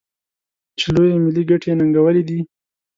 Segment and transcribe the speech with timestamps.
[0.79, 2.39] چې لویې ملي ګټې یې ننګولي دي.